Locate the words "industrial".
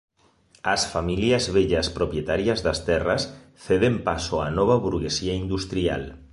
5.43-6.03